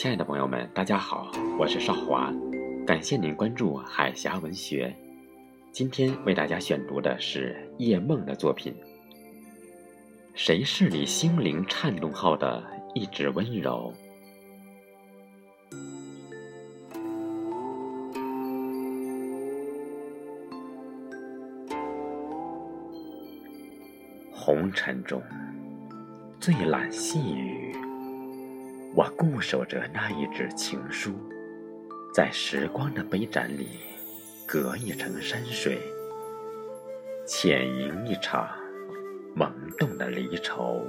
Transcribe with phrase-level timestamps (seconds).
[0.00, 2.32] 亲爱的朋友们，大家好，我是少华，
[2.86, 4.96] 感谢您关注海峡文学。
[5.72, 8.74] 今天为大家选读的是叶梦的作品。
[10.32, 13.92] 谁是你心灵颤动后的一纸温柔？
[24.32, 25.22] 红尘中，
[26.40, 27.76] 最揽细雨。
[28.92, 31.12] 我固守着那一纸情书，
[32.12, 33.68] 在时光的杯盏里，
[34.44, 35.78] 隔一层山水，
[37.24, 38.50] 浅吟一场
[39.32, 40.84] 萌动的离愁。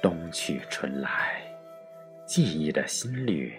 [0.00, 1.42] 冬去春来，
[2.24, 3.52] 记忆的心律，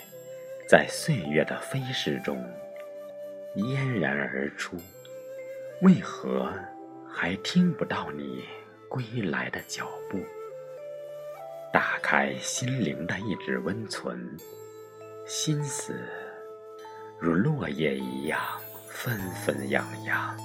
[0.70, 2.42] 在岁月的飞逝中。
[3.56, 4.78] 嫣然而出，
[5.82, 6.54] 为何
[7.12, 8.44] 还听不到你
[8.88, 10.20] 归来的脚步？
[11.74, 14.38] 打开心灵的一纸温存，
[15.26, 15.94] 心思
[17.20, 18.40] 如落叶一样
[18.88, 20.38] 纷纷扬扬。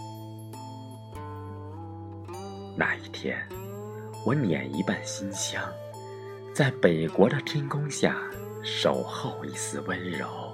[2.77, 3.47] 那一天，
[4.25, 5.63] 我捻一半心香，
[6.55, 8.17] 在北国的天空下
[8.63, 10.54] 守候一丝温柔。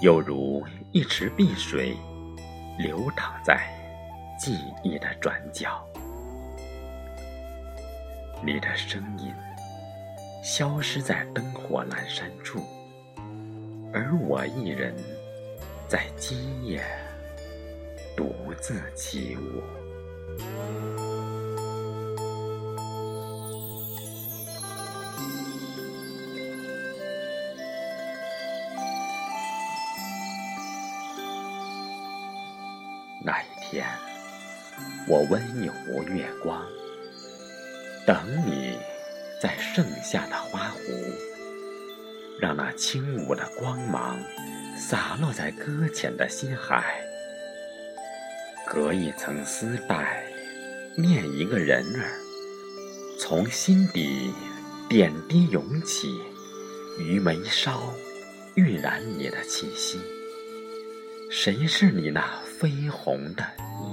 [0.00, 1.96] 犹如一池碧水，
[2.78, 3.68] 流淌在
[4.38, 5.84] 记忆的转角。
[8.44, 9.34] 你的声音
[10.40, 12.60] 消失在灯火阑珊处，
[13.92, 14.94] 而我一人
[15.88, 16.80] 在今夜
[18.16, 19.60] 独自起舞。
[33.28, 33.86] 那一天，
[35.06, 36.66] 我温一壶月光，
[38.06, 38.16] 等
[38.46, 38.78] 你
[39.38, 40.78] 在盛夏的花湖，
[42.40, 44.18] 让那轻舞的光芒
[44.78, 47.04] 洒落在搁浅的心海，
[48.66, 50.24] 隔一层丝带，
[50.96, 52.08] 念一个人儿，
[53.20, 54.32] 从心底
[54.88, 56.18] 点滴涌起，
[56.98, 57.92] 于眉梢
[58.54, 60.00] 晕染你的气息。
[61.30, 62.22] 谁是你那
[62.60, 63.44] 绯红的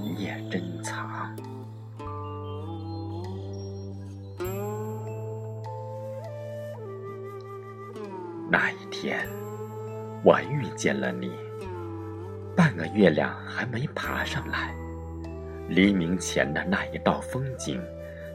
[0.01, 1.35] 一夜珍藏？
[8.49, 9.27] 那一天，
[10.23, 11.31] 我遇见了你。
[12.55, 14.73] 半个月亮还没爬上来，
[15.69, 17.79] 黎明前的那一道风景，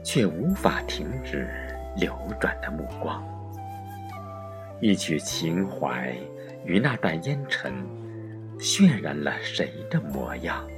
[0.04, 1.48] 却无法停止
[1.96, 3.20] 流转的目光。
[4.80, 6.16] 一曲情怀
[6.64, 7.74] 与那段烟尘。
[8.60, 10.68] 渲染了谁的模样？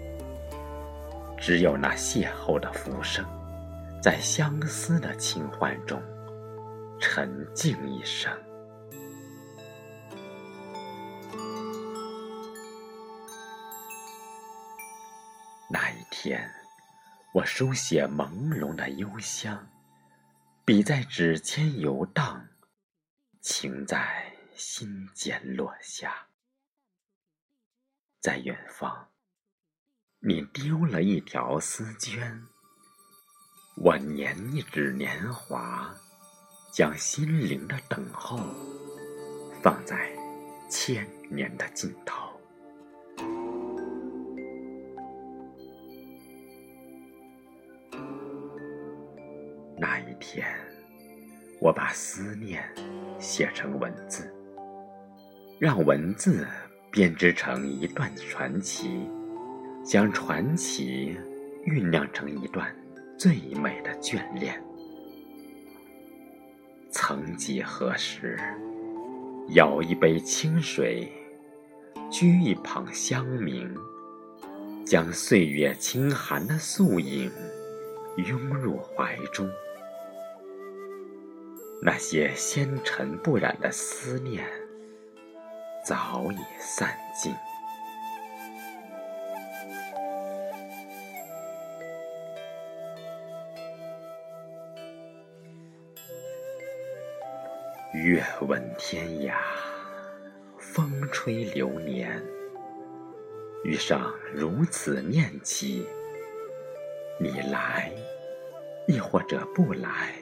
[1.37, 3.27] 只有那邂逅的浮生，
[4.01, 6.01] 在相思的清欢中
[7.01, 8.33] 沉静一生。
[15.69, 16.49] 那一天，
[17.35, 19.67] 我书写朦胧的幽香，
[20.65, 22.47] 笔在指尖游荡，
[23.41, 26.15] 情在心间落下。
[28.23, 29.09] 在远方，
[30.21, 32.41] 你丢了一条丝绢，
[33.77, 35.93] 我捻一纸年华，
[36.73, 38.39] 将心灵的等候
[39.61, 40.17] 放在
[40.71, 42.31] 千年的尽头。
[49.77, 50.47] 那一天，
[51.61, 52.73] 我把思念
[53.19, 54.33] 写成文字，
[55.59, 56.47] 让文字。
[56.93, 59.09] 编织成一段传奇，
[59.83, 61.17] 将传奇
[61.65, 62.71] 酝酿成一段
[63.17, 64.63] 最美的眷恋。
[66.91, 68.39] 曾几何时，
[69.49, 71.11] 舀一杯清水，
[72.11, 73.75] 掬一捧香茗，
[74.85, 77.33] 将岁月清寒的素影
[78.19, 79.51] 拥入怀中。
[81.81, 84.45] 那些纤尘不染的思念。
[85.85, 87.35] 早已散尽。
[97.93, 99.35] 月问天涯，
[100.59, 102.23] 风吹流年。
[103.65, 105.87] 遇上如此念起，
[107.21, 107.93] 你来，
[108.89, 110.15] 亦或者不来，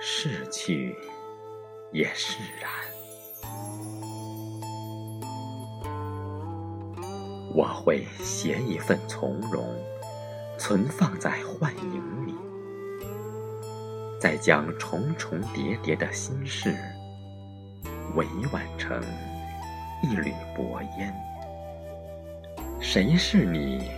[0.00, 0.94] 逝去
[1.92, 2.97] 也释然。
[7.54, 9.64] 我会携一份从容，
[10.58, 12.34] 存放在幻影里，
[14.20, 16.76] 再将重重叠叠的心事，
[18.14, 19.02] 委婉成
[20.02, 21.14] 一缕薄烟。
[22.80, 23.90] 谁是你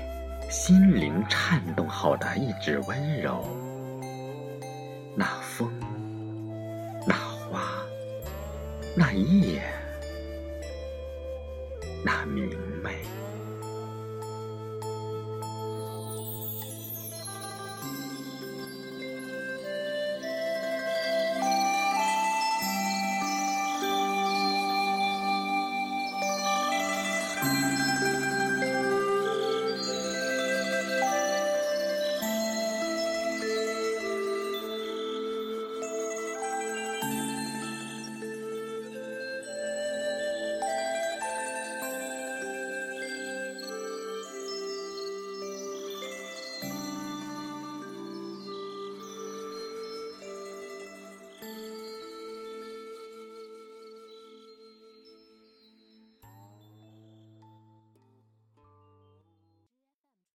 [0.48, 3.44] 心灵颤动后的一纸温柔？
[5.16, 5.68] 那风，
[7.06, 7.60] 那花，
[8.96, 9.60] 那叶，
[12.02, 12.48] 那明
[12.82, 12.96] 媚